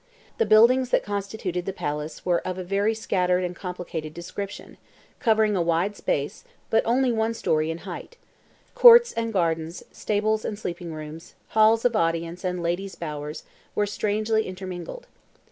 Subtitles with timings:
[0.39, 4.77] The buildings that constituted the palace were of a very scattered and complicated description,
[5.19, 8.17] covering a wide space, but only one storey in height:
[8.73, 13.43] courts and gardens, stables and sleeping rooms, halls of audience and ladies' bowers,
[13.75, 15.05] were strangely intermingled.